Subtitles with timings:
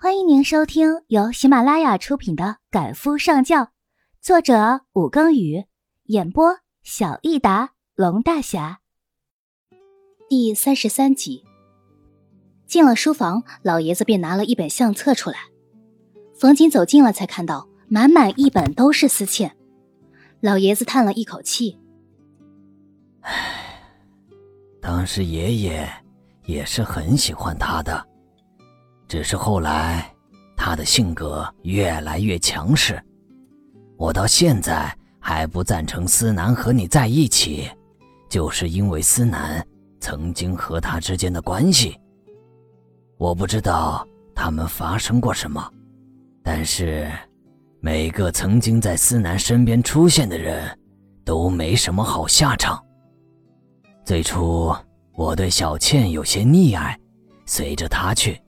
[0.00, 3.62] 欢迎您收听由喜马拉雅出品的《赶夫上轿》，
[4.20, 5.64] 作者武庚宇，
[6.04, 8.78] 演播小益达龙大侠。
[10.28, 11.44] 第三十三集。
[12.68, 15.38] 进了书房，老爷子便拿了一本相册出来。
[16.38, 19.56] 冯锦走近了，才看到满满一本都是思倩。
[20.38, 21.76] 老爷子叹了一口气
[23.22, 23.82] ：“唉，
[24.80, 25.90] 当时爷爷
[26.44, 28.06] 也是很喜欢她的。”
[29.08, 30.14] 只是后来，
[30.54, 33.02] 他的性格越来越强势。
[33.96, 37.68] 我到现在还不赞成思南和你在一起，
[38.28, 39.66] 就是因为思南
[39.98, 41.98] 曾经和他之间的关系。
[43.16, 45.72] 我不知道他们发生过什么，
[46.44, 47.10] 但是
[47.80, 50.78] 每个曾经在思南身边出现的人，
[51.24, 52.80] 都没什么好下场。
[54.04, 54.72] 最初
[55.14, 56.96] 我对小倩有些溺爱，
[57.46, 58.40] 随着他去。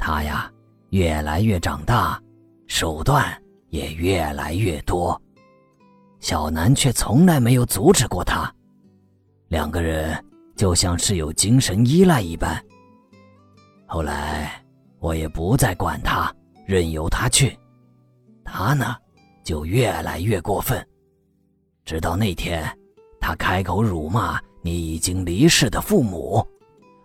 [0.00, 0.50] 他呀，
[0.88, 2.20] 越来越长大，
[2.66, 3.30] 手段
[3.68, 5.20] 也越来越多，
[6.20, 8.52] 小南却从来没有阻止过他，
[9.48, 10.18] 两个人
[10.56, 12.58] 就像是有精神依赖一般。
[13.86, 14.50] 后来
[15.00, 17.56] 我也不再管他，任由他去，
[18.42, 18.96] 他呢，
[19.44, 20.84] 就越来越过分，
[21.84, 22.66] 直到那天，
[23.20, 26.44] 他开口辱骂你已经离世的父母，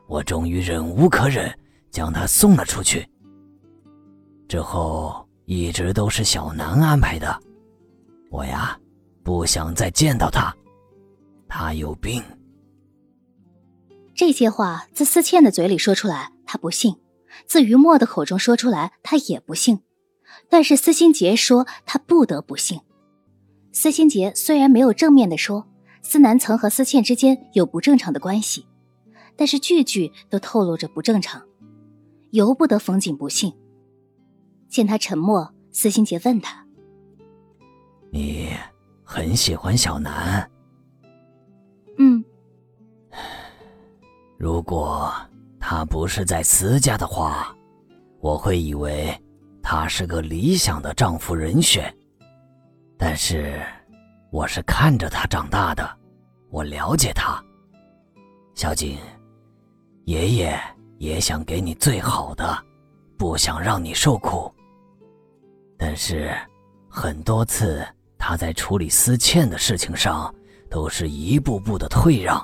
[0.08, 1.54] 我终于忍无可忍。
[1.96, 3.08] 将他送了出去。
[4.50, 7.40] 之后一直都是小南安排的，
[8.30, 8.78] 我呀
[9.24, 10.54] 不想再见到他，
[11.48, 12.22] 他有病。
[14.14, 16.96] 这些话自思倩的嘴里说出来，他不信；
[17.46, 19.80] 自于墨的口中说出来，他也不信。
[20.50, 22.82] 但是司心杰说他不得不信。
[23.72, 25.66] 司心杰虽然没有正面的说
[26.02, 28.66] 思南曾和思倩之间有不正常的关系，
[29.38, 31.42] 但是句句都透露着不正常。
[32.36, 33.54] 由不得冯景不信。
[34.68, 36.68] 见他沉默，司心杰问他
[38.12, 38.50] ：“你
[39.04, 40.52] 很喜欢小南
[41.98, 42.22] ？”“嗯。
[44.38, 45.14] ”“如果
[45.62, 47.56] 他不是在私家的话，
[48.20, 49.18] 我会以为
[49.64, 51.96] 他是个理想的丈夫人选。
[52.98, 53.62] 但是，
[54.30, 55.90] 我是看着他长大的，
[56.50, 57.42] 我了解他。
[58.56, 58.98] 小景，
[60.04, 60.60] 爷爷。”
[60.98, 62.58] 也想给你最好的，
[63.18, 64.54] 不想让你受苦。
[65.78, 66.34] 但是，
[66.88, 67.86] 很多次
[68.18, 70.34] 他在处理思倩的事情上，
[70.70, 72.42] 都是一步步的退让。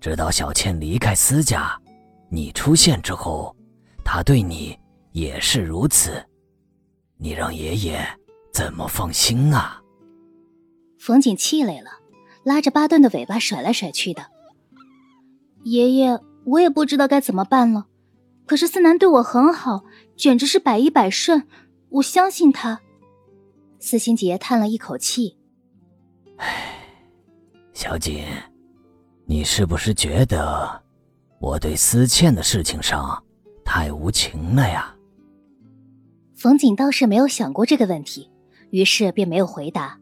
[0.00, 1.76] 直到小倩离开思家，
[2.28, 3.56] 你出现之后，
[4.04, 4.78] 他对你
[5.12, 6.24] 也是如此。
[7.16, 8.06] 你让爷爷
[8.52, 9.82] 怎么放心啊？
[11.00, 11.90] 冯锦气累了，
[12.44, 14.22] 拉着巴顿的尾巴甩来甩去的。
[15.64, 16.20] 爷爷。
[16.48, 17.86] 我也不知道该怎么办了，
[18.46, 19.84] 可是思南对我很好，
[20.16, 21.46] 简直是百依百顺，
[21.90, 22.80] 我相信他。
[23.78, 25.36] 司心姐叹了一口气
[26.38, 26.74] ：“唉，
[27.72, 28.24] 小锦，
[29.26, 30.82] 你是不是觉得
[31.38, 33.22] 我对思倩的事情上
[33.64, 34.94] 太无情了呀？”
[36.34, 38.30] 冯锦倒是没有想过这个问题，
[38.70, 39.98] 于是便没有回答。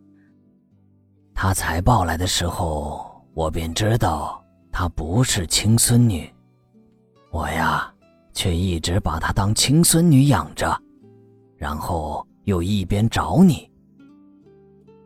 [1.34, 6.30] 他才抱来的时候，我便知道她不是亲孙女。
[7.30, 7.92] 我呀，
[8.32, 10.80] 却一直把她当亲孙女养着，
[11.56, 13.70] 然后又一边找你。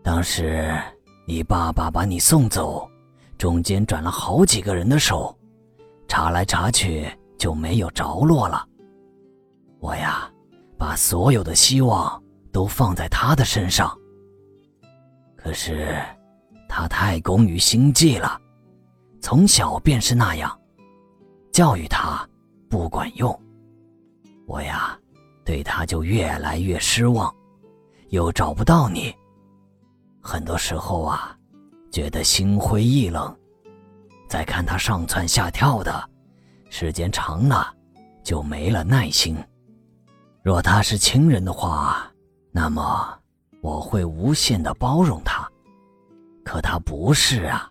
[0.02, 0.74] 当时
[1.26, 2.88] 你爸爸把你送走，
[3.36, 5.36] 中间转了好几个人的手，
[6.08, 8.66] 查来查去就没有着落了。
[9.80, 10.30] 我呀，
[10.78, 13.96] 把所有的希望都放在他的身上。
[15.36, 15.98] 可是，
[16.68, 18.38] 他太功于心计了，
[19.20, 20.59] 从小便是那样。
[21.60, 22.26] 教育他
[22.70, 23.38] 不管用，
[24.46, 24.98] 我呀，
[25.44, 27.30] 对他就越来越失望，
[28.08, 29.14] 又找不到你，
[30.22, 31.36] 很多时候啊，
[31.92, 33.36] 觉得心灰意冷。
[34.26, 36.08] 再看他上蹿下跳的，
[36.70, 37.74] 时间长了，
[38.24, 39.36] 就没了耐心。
[40.42, 42.10] 若他是亲人的话，
[42.52, 43.18] 那么
[43.60, 45.46] 我会无限的包容他，
[46.42, 47.70] 可他不是啊。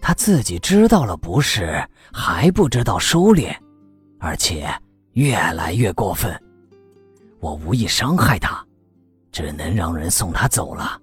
[0.00, 3.56] 他自己知道了不是，还不知道收敛，
[4.18, 4.68] 而且
[5.12, 6.40] 越来越过分。
[7.38, 8.66] 我无意伤害他，
[9.30, 11.00] 只能让人送他走了。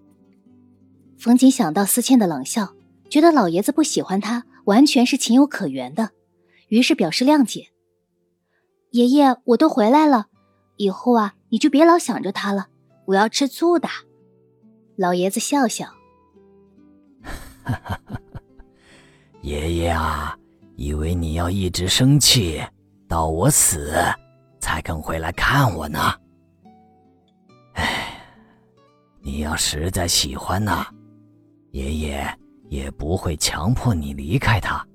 [1.17, 2.73] 冯锦想到思倩的冷笑，
[3.09, 6.11] 觉得老爷子不喜欢他，完全是情有可原的，
[6.67, 7.69] 于是表示谅解。
[8.91, 10.27] 爷爷，我都回来了，
[10.75, 12.67] 以后啊，你就别老想着他了，
[13.05, 13.87] 我要吃醋的。
[14.95, 15.87] 老爷子笑笑，
[17.63, 17.99] 哈哈。
[19.47, 20.37] 爷爷啊，
[20.75, 22.61] 以为你要一直生气
[23.07, 23.95] 到我死，
[24.59, 26.13] 才肯回来看我呢？
[27.75, 28.21] 哎，
[29.21, 30.85] 你要实在喜欢呐，
[31.71, 34.85] 爷爷也不会强迫你离开他。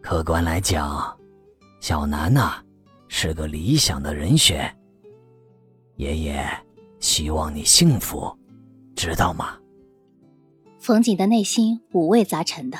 [0.00, 1.18] 客观来讲，
[1.80, 2.62] 小南呐
[3.08, 4.72] 是个理想的人选。
[5.96, 6.48] 爷爷
[7.00, 8.32] 希望你幸福，
[8.94, 9.58] 知道吗？
[10.78, 12.78] 冯景的内心五味杂陈的，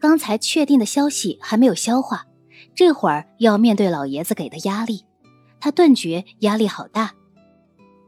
[0.00, 2.26] 刚才确定的消息还没有消化，
[2.74, 5.04] 这会儿要面对老爷子给的压力，
[5.60, 7.12] 他顿觉压力好大。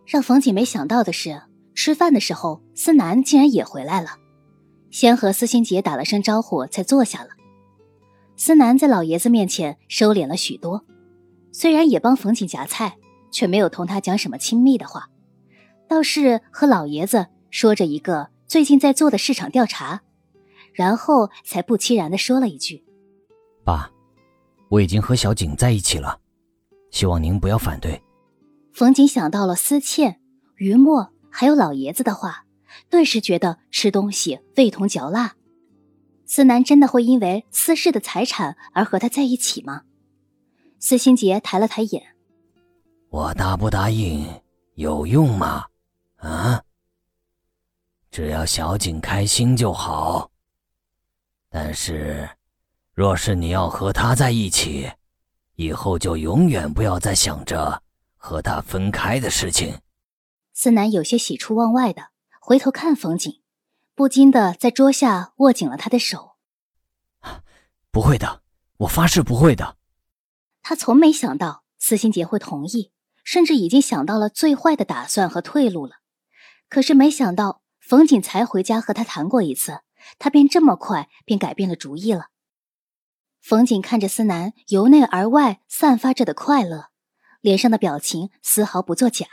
[0.07, 1.43] 让冯锦没想到的是，
[1.75, 4.17] 吃饭的时候思南竟然也回来了，
[4.91, 7.29] 先和思心杰打了声招呼，才坐下了。
[8.37, 10.85] 思南在老爷子面前收敛了许多，
[11.53, 12.97] 虽然也帮冯锦夹菜，
[13.31, 15.11] 却没有同他讲什么亲密的话，
[15.87, 20.01] 倒是和老爷子说着一个最近在做的市场调查，
[20.73, 22.85] 然后才不期然的说了一句
[23.65, 23.91] ：“爸，
[24.69, 26.19] 我已经和小景在一起了，
[26.91, 28.03] 希望您不要反对。”
[28.73, 30.21] 冯景想到了思倩、
[30.57, 32.47] 于墨还有老爷子的话，
[32.89, 35.35] 顿时觉得吃东西味同嚼蜡。
[36.25, 39.83] 思南真的会因为思氏的财产而和他在一起吗？
[40.79, 42.17] 司心杰抬了抬眼，
[43.11, 44.27] 我答不答应
[44.77, 45.67] 有用吗？
[46.17, 46.63] 啊？
[48.11, 50.32] 只要小景开心就好。
[51.53, 52.29] 但是，
[52.95, 54.91] 若是你要和他在一起，
[55.57, 57.83] 以后就永远不要再想着
[58.17, 59.79] 和他分开的事情。
[60.55, 62.09] 思南有些喜出望外的
[62.41, 63.41] 回头看冯景。
[63.95, 66.39] 不禁的在桌下握紧了他的手。
[67.91, 68.41] 不会的，
[68.79, 69.77] 我发誓不会的。
[70.63, 72.91] 他从没想到司心杰会同意，
[73.23, 75.97] 甚至已经想到了最坏的打算和退路了。
[76.71, 79.81] 可是没想到冯锦才回家和他谈过一次，
[80.19, 82.29] 他便这么快便改变了主意了。
[83.41, 86.91] 冯锦看着思南由内而外散发着的快乐，
[87.41, 89.27] 脸上的表情丝毫不作假。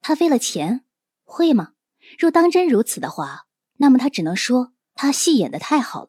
[0.00, 0.84] 他为了钱，
[1.24, 1.74] 会吗？
[2.18, 6.08] 若当真如此的话，那么他只能说他戏演的太好了。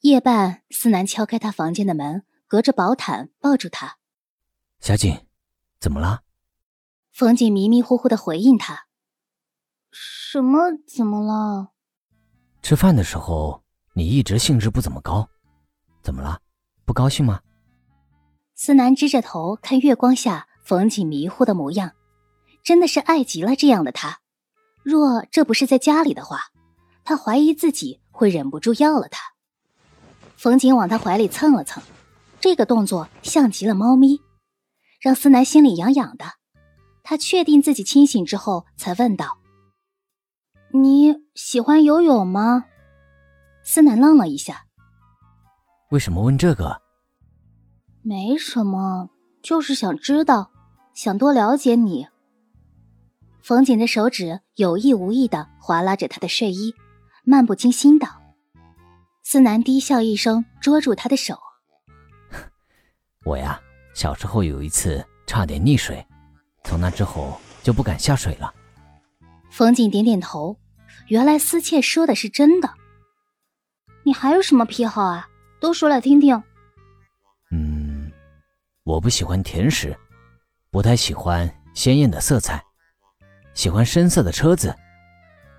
[0.00, 3.98] 夜半，思南敲开他房间的门，隔着薄毯抱住他。
[4.80, 5.26] 小景，
[5.78, 6.22] 怎么了？
[7.12, 8.86] 冯景迷迷糊糊的回应他
[9.90, 10.72] ：“什么？
[10.86, 11.72] 怎么了？”
[12.68, 13.62] 吃饭的时候
[13.94, 15.26] 你一直兴致不怎么高，
[16.02, 16.38] 怎么了？
[16.84, 17.40] 不高兴吗？
[18.54, 21.92] 思南支着头看月光下冯景迷糊的模样，
[22.62, 24.18] 真的是爱极了这样的他。
[24.82, 26.40] 若这不是在家里的话，
[27.04, 29.22] 他怀疑自己会忍不住要了他。
[30.36, 31.82] 冯景往他怀里蹭了蹭，
[32.38, 34.20] 这个动作像极了猫咪，
[35.00, 36.26] 让思南心里痒痒的。
[37.02, 39.37] 他确定自己清醒之后，才问道
[40.72, 42.64] ：“你喜欢游泳吗？”
[43.64, 44.64] 思南愣了一下
[45.90, 46.80] ：“为什么问这个
[48.02, 49.10] ？”“没什么，
[49.42, 50.50] 就是想知道，
[50.94, 52.08] 想多了解你。”
[53.42, 56.74] 冯瑾的手指有意无意的划拉着他的睡衣，
[57.24, 58.08] 漫不经心道
[59.24, 61.38] ：“思南低笑一声，捉住他的手。
[63.24, 63.60] 我呀，
[63.94, 66.06] 小时候有一次差点溺水，
[66.64, 68.52] 从那之后就不敢下水了。”
[69.50, 70.56] 冯锦点点头，
[71.08, 72.70] 原来思倩说的是真的。
[74.04, 75.28] 你还有什么癖好啊？
[75.60, 76.40] 都说来听听。
[77.50, 78.10] 嗯，
[78.84, 79.96] 我不喜欢甜食，
[80.70, 82.62] 不太喜欢鲜艳的色彩。
[83.54, 84.74] 喜欢深色的车子，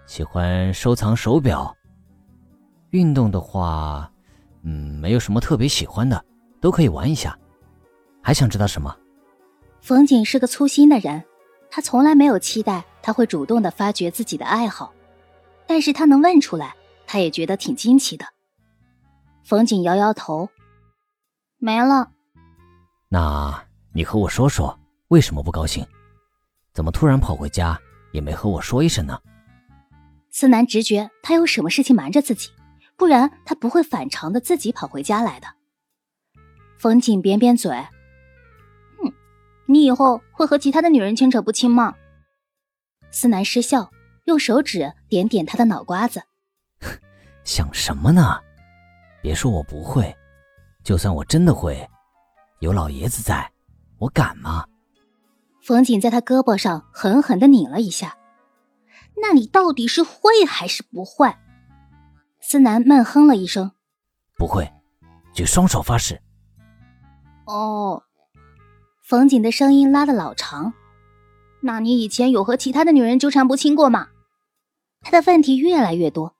[0.08, 1.76] 喜欢收藏手表。
[2.92, 4.10] 运动的话，
[4.64, 6.24] 嗯，没有什么特别喜欢的，
[6.62, 7.38] 都可以玩一下。
[8.24, 8.96] 还想知道什么？
[9.82, 11.24] 冯景是个粗心的人，
[11.70, 14.94] 他从来没有期待他会主动的发掘自己的爱好，
[15.68, 16.76] 但是他能问出来，
[17.08, 18.26] 他也觉得挺惊奇的。
[19.44, 20.50] 冯景摇摇头，
[21.58, 22.12] 没了。
[23.08, 24.78] 那你和我说说，
[25.08, 25.86] 为什么不高兴？
[26.74, 27.80] 怎么突然跑回家？
[28.12, 29.20] 也没和我说一声呢。
[30.32, 32.50] 思南直觉他有什么事情瞒着自己，
[32.96, 35.48] 不然他不会反常的自己跑回家来的。
[36.80, 37.72] 冯景扁扁嘴，
[38.98, 39.14] 哼，
[39.68, 41.94] 你以后会和其他的女人牵扯不清吗？
[43.12, 43.92] 思南失笑，
[44.26, 46.24] 用手指点点他的脑瓜子，
[47.44, 48.40] 想什么呢？
[49.22, 50.16] 别说我不会，
[50.84, 51.90] 就算我真的会，
[52.60, 53.52] 有老爷子在，
[53.98, 54.66] 我敢吗？
[55.62, 58.18] 冯锦在他胳膊上狠狠的拧了一下，
[59.22, 61.36] 那你到底是会还是不会？
[62.40, 63.72] 思南闷哼了一声，
[64.38, 64.72] 不会，
[65.34, 66.22] 举双手发誓。
[67.46, 68.02] 哦，
[69.04, 70.74] 冯锦的声音拉的老长，
[71.62, 74.08] 那你以前有和其他的女人纠缠不清过吗？
[75.02, 76.36] 他的问题越来越多，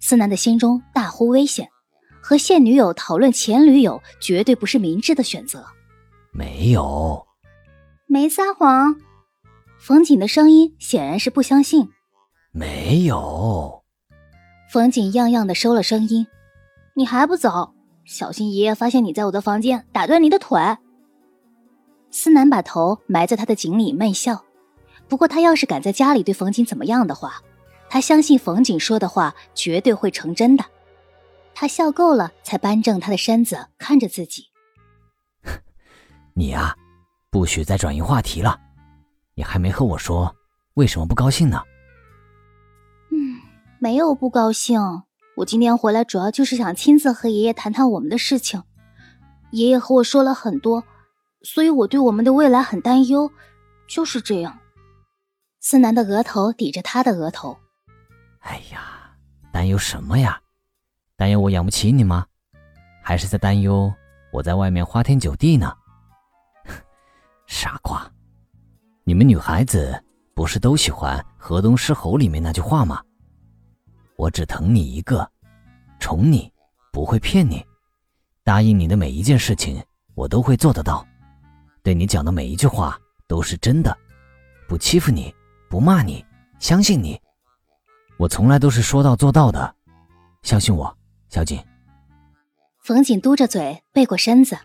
[0.00, 1.68] 思南的心中大呼危险，
[2.22, 5.64] 和现女友讨论前女友绝对不是明智的选择。
[6.32, 7.26] 没有，
[8.06, 8.96] 没撒谎。
[9.78, 11.88] 冯锦的声音显然是不相信。
[12.52, 13.82] 没有。
[14.70, 16.26] 冯锦样样的收了声音。
[16.94, 17.74] 你还不走？
[18.04, 20.60] 小心爷爷发现你在我的房间，打断你的腿。
[22.10, 24.44] 思南把头埋在他的颈里闷笑。
[25.08, 27.42] 不过他要是敢在家里对冯锦怎么样的话，
[27.88, 30.64] 他相信冯锦说的话绝对会成真的。
[31.54, 34.44] 他笑够了，才扳正他的身子，看着自己。
[36.34, 36.76] 你呀，
[37.30, 38.60] 不许再转移话题了。
[39.34, 40.34] 你还没和我说
[40.74, 41.62] 为什么不高兴呢？
[43.10, 43.40] 嗯，
[43.78, 44.80] 没有不高兴。
[45.36, 48.62] 我今天回来主要就是想亲自和爷爷谈谈我们的事情。
[49.52, 50.84] 爷爷和我说了很多，
[51.42, 53.30] 所以我对我们的未来很担忧。
[53.88, 54.58] 就是这样。
[55.70, 57.54] 思南的额头抵着他的额头。
[58.38, 59.14] 哎呀，
[59.52, 60.40] 担忧什么呀？
[61.14, 62.24] 担忧我养不起你吗？
[63.04, 63.92] 还是在担忧
[64.32, 65.70] 我在外面花天酒地呢？
[67.46, 68.10] 傻瓜，
[69.04, 70.02] 你们女孩子
[70.34, 73.02] 不是都喜欢《河东狮吼》里面那句话吗？
[74.16, 75.30] 我只疼你一个，
[76.00, 76.50] 宠你，
[76.94, 77.62] 不会骗你，
[78.42, 79.84] 答应你的每一件事情
[80.14, 81.06] 我都会做得到，
[81.82, 83.94] 对你讲的每一句话都是真的，
[84.66, 85.30] 不欺负你，
[85.68, 86.24] 不骂你，
[86.58, 87.20] 相信你，
[88.18, 89.74] 我从来都是说到做到的，
[90.42, 90.96] 相信我，
[91.28, 91.62] 小锦。
[92.80, 94.58] 冯锦嘟着嘴，背过身子，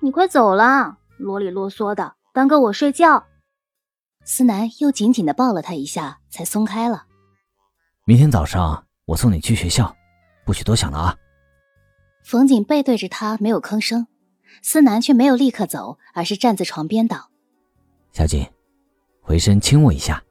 [0.00, 0.98] 你快走了。
[1.18, 3.26] 啰里啰嗦的，耽搁我睡觉。
[4.24, 7.06] 思南又紧紧的抱了他一下，才松开了。
[8.04, 9.94] 明天早上我送你去学校，
[10.44, 11.16] 不许多想了啊。
[12.24, 14.08] 冯锦背对着他，没有吭声。
[14.60, 17.30] 思南却没有立刻走，而是站在床边道
[18.12, 18.46] ：“小锦，
[19.32, 20.22] 回身亲我一下，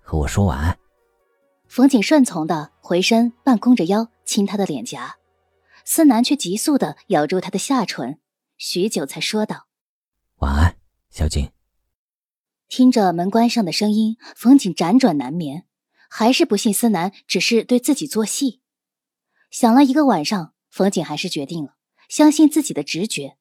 [0.00, 0.78] 和我说晚安。”
[1.66, 5.16] 冯景顺从的回身，半弓着腰亲他的脸颊。
[5.84, 8.20] 思南却急速的咬住他的下唇，
[8.56, 9.66] 许久才说道。
[10.36, 10.76] 晚安，
[11.10, 11.50] 小景。
[12.68, 15.64] 听着门关上的声音，冯景辗转难眠，
[16.08, 18.60] 还是不信思南只是对自己做戏。
[19.50, 21.74] 想了一个晚上，冯景还是决定了，
[22.08, 23.36] 相信自己的直觉。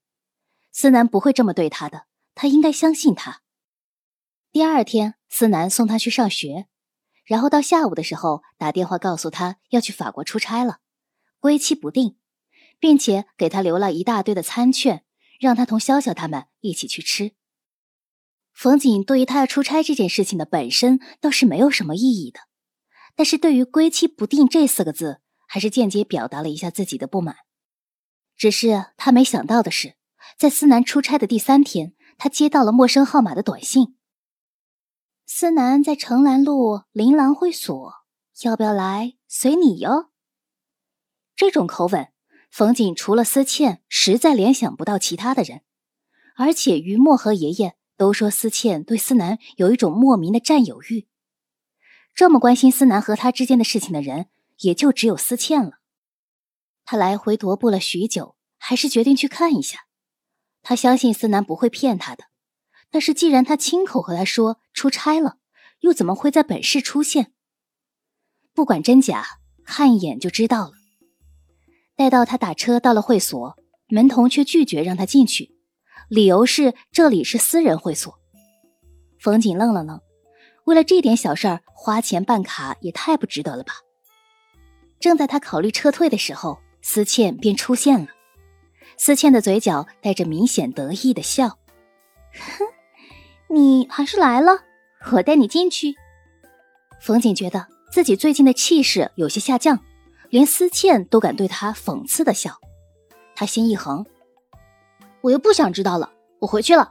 [0.72, 3.43] 思南不会这么对他的，他应该相信他。
[4.54, 6.68] 第二天，思南送他去上学，
[7.26, 10.78] 然后到下午的时候打电话告诉他要去法国出差了，
[11.40, 12.18] 归期不定，
[12.80, 15.04] 并且给他留了一大堆的餐券。
[15.40, 17.34] 让他同潇潇他们一起去吃。
[18.54, 22.42] 冯锦对于他要出差这件事情的本身倒是没有什么异议的，
[23.16, 27.36] 但是对于“归期不定”这四个字，还是间接表达了一下自己的不满。
[28.38, 29.96] 只是他没想到的是，
[30.38, 33.98] 在思南出差的第三天，他接到了陌生号码的短信
[35.26, 37.94] ：“思南在城南路琳琅会所，
[38.44, 39.16] 要不要来？
[39.28, 40.12] 随你哟。”
[41.36, 42.10] 这种口吻。
[42.52, 45.64] 冯锦除了思倩，实在联想不到其他的人，
[46.36, 51.08] 而且于墨和爷爷都说思倩对思南有一种莫名的占有欲。
[52.14, 54.28] 这么关心思南和他之间的事情的人，
[54.60, 55.80] 也就只有思倩了。
[56.86, 59.88] 他来回踱步了许久，还是决定去看一下。
[60.62, 62.26] 他相信思南不会骗他的，
[62.94, 65.38] 但是既然他亲口和他说出差了，
[65.80, 67.34] 又怎么会在本市出现？
[68.54, 69.26] 不管真假，
[69.66, 70.74] 看一眼就知道了。
[71.96, 73.58] 待到他打车到了会所，
[73.88, 75.56] 门童却拒绝让他进去，
[76.08, 78.14] 理由是这里是私人会所。
[79.20, 80.00] 冯锦愣了愣，
[80.66, 83.74] 为了这点小事儿花钱办卡也太不值得了吧？
[85.00, 88.08] 正在他考虑撤退的时候，思倩便出现了。
[89.00, 91.58] 思倩的嘴角带着明显得意的笑
[92.38, 92.66] ：“哼，
[93.54, 94.64] 你还是来了，
[95.12, 95.96] 我带你进去。”
[97.00, 99.80] 冯锦觉得自己最近的气势有些下降。
[100.30, 102.58] 连思倩都敢对他讽刺的笑，
[103.36, 104.04] 他心一横，
[105.22, 106.90] 我又不想知道了，我回去了。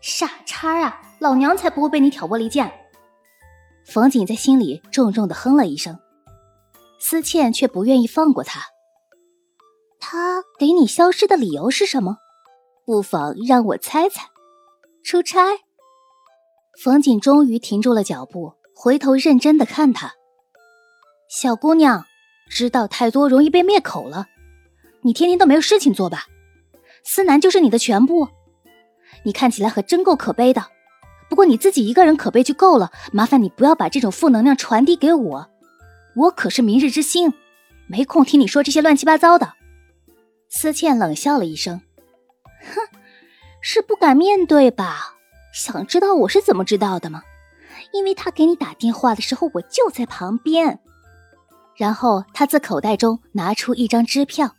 [0.00, 2.72] 傻叉啊，老娘才不会被你挑拨离间。
[3.84, 5.98] 冯锦在心里重重的哼了一声，
[7.00, 8.60] 思倩却不愿意放过他。
[9.98, 12.18] 他给你消失的理由是什么？
[12.86, 14.28] 不妨让我猜猜。
[15.02, 15.40] 出差。
[16.82, 20.12] 冯锦终于停住了脚步，回头认真的看他，
[21.28, 22.04] 小姑娘。
[22.50, 24.26] 知道太多容易被灭口了，
[25.00, 26.26] 你天天都没有事情做吧？
[27.02, 28.28] 思南就是你的全部，
[29.24, 30.66] 你看起来可真够可悲的。
[31.30, 35.50] 不过你自己一个人可悲就够了，麻烦你不要把这种负能量传递给我，
[36.14, 37.32] 我可是明日之星，
[37.86, 39.54] 没空听你说这些乱七八糟的。
[40.50, 41.80] 思倩冷笑了一声，
[42.60, 42.98] 哼，
[43.62, 45.13] 是不敢面对吧？
[45.54, 47.22] 想知道我是怎么知道的吗？
[47.92, 50.80] 因为他给你打电话的时候，我就在旁边。
[51.76, 54.52] 然后他自口袋中拿出一张支票，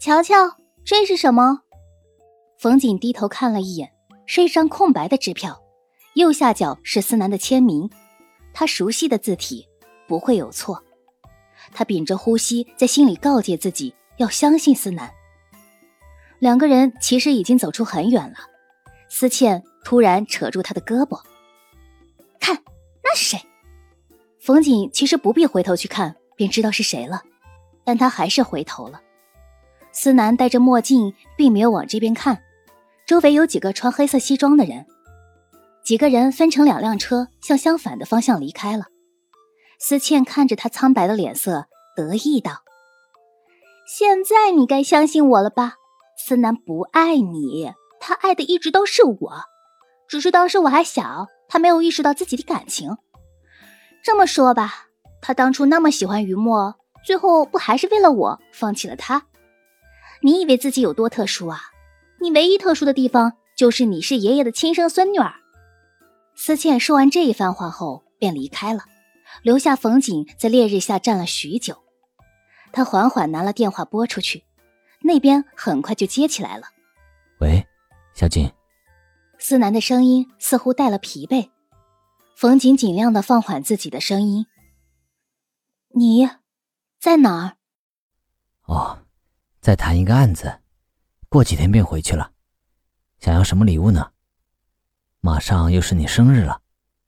[0.00, 1.62] 瞧瞧，这是什么？
[2.56, 3.92] 冯锦低头看了一眼，
[4.26, 5.60] 是一张空白的支票，
[6.14, 7.90] 右下角是思南的签名，
[8.52, 9.66] 他熟悉的字体，
[10.06, 10.80] 不会有错。
[11.72, 15.10] 他屏着呼吸，在心里告诫自己要相信思南。
[16.38, 18.36] 两个人其实已经走出很远了，
[19.16, 21.22] 思倩突然扯住他的胳膊
[22.40, 22.60] ：“看，
[23.04, 23.40] 那是谁？”
[24.42, 27.22] 冯锦其实不必回头去看，便知道是谁了，
[27.84, 29.00] 但他还是回头了。
[29.92, 32.42] 思南戴着墨镜，并没有往这边看，
[33.06, 34.84] 周围有几个穿黑色西装的人，
[35.84, 38.86] 几个人分成两辆车，向相反的方向离开了。
[39.78, 42.64] 思倩看着他苍白的脸色，得意道
[43.86, 45.74] ：“现在你该相信我了吧？
[46.18, 47.72] 思南不爱你，
[48.06, 49.32] 他爱的一直都是我，
[50.06, 52.98] 只是当时我还小，他没有意识到自己的感情。”
[54.04, 54.88] 这么说吧，
[55.22, 59.24] 他当初那么喜欢于墨，最后不还是为了我放弃了他？
[60.20, 61.58] 你以为自己有多特殊啊？
[62.20, 65.32] 你唯一特殊的地方就是你是爷爷的亲生孙女儿。
[66.34, 68.84] 思倩说完这一番话后便离开了，
[69.42, 71.78] 留下冯锦在烈日下站了许久。
[72.70, 74.44] 他缓缓拿了电话拨出去，
[75.00, 76.66] 那边很快就接起来了。
[77.40, 77.66] 喂，
[78.14, 78.50] 小锦。
[79.38, 81.50] 思南的声音似乎带了疲惫。
[82.36, 84.46] 冯锦尽量的放缓自己的声音
[85.94, 86.28] ：“你
[86.98, 87.56] 在哪儿
[88.66, 89.06] ？”“哦，
[89.60, 90.60] 在谈一个案子，
[91.28, 92.32] 过几天便回去了。
[93.20, 94.12] 想要什么礼物呢？
[95.20, 96.62] 马上又是你生日了，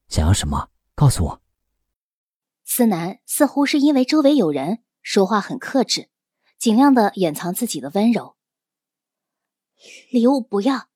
[0.09, 0.71] 想要什么？
[0.95, 1.43] 告诉我。”
[2.65, 6.09] 思南似乎是因为周围有人，说话很克制，
[6.59, 8.37] 尽量的掩藏自己的温柔。
[10.11, 10.89] 礼物不要，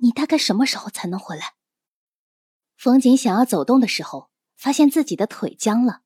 [0.00, 1.54] 你大概什么时候才能回来？
[2.76, 6.02] 冯锦想要走动的时候，发现自己的腿僵了，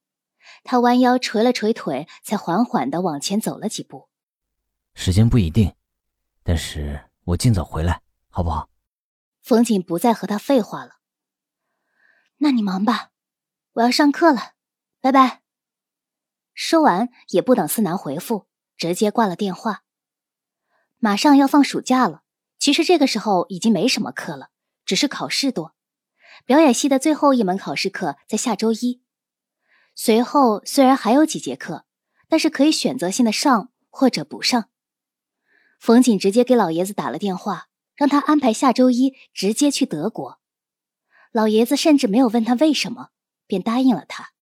[0.64, 4.08] 他弯腰捶了捶腿，才缓缓的往前走了几步。
[4.94, 5.75] 时间不一定，
[6.42, 8.70] 但是我尽早回来，好不好？
[9.42, 10.96] 冯锦不再和他废话了。
[12.38, 13.11] 那你忙吧，
[13.72, 14.52] 我要上课了，
[15.00, 15.42] 拜拜。
[16.55, 19.85] 说完，也不等思南回复，直接挂了电话。
[20.98, 22.21] 马上要放暑假了，
[22.62, 24.51] 其实这个时候已经没什么课了，
[24.85, 25.75] 只是考试多。
[26.46, 29.03] 表演系的最后一门考试课在下周一，
[29.96, 31.87] 随后虽然还有几节课，
[32.29, 34.68] 但是可以选择性的上或者不上。
[35.81, 40.38] 冯锦直接给老爷子打了电话，让他安排下周一直接去德国。
[41.33, 43.09] 老爷子甚至没有问他为什么，
[43.48, 44.35] 便答应了他。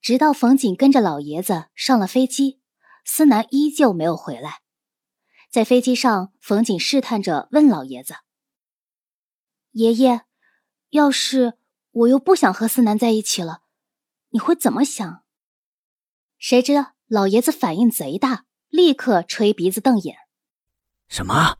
[0.00, 2.60] 直到冯锦跟着老爷子上了飞机，
[3.04, 4.60] 思南依旧没有回来。
[5.50, 8.14] 在飞机上，冯锦试探着问老爷子
[9.72, 10.22] ：“爷爷。”
[10.90, 11.58] 要是
[11.90, 13.60] 我又不想和思南在一起了，
[14.30, 15.22] 你会怎么想？
[16.38, 20.16] 谁知老爷子反应贼大，立刻吹鼻子瞪眼。
[21.06, 21.58] 什么？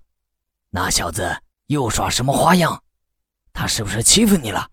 [0.70, 2.82] 那小子又耍什么花样？
[3.52, 4.70] 他是不是欺负你了？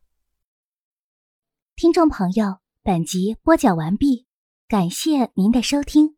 [1.75, 4.25] 听众朋友，本集播讲完毕，
[4.69, 6.15] 感谢您的收听。